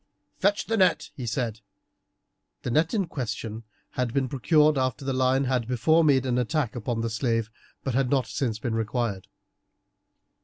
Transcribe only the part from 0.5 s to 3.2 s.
the net," he said. The net in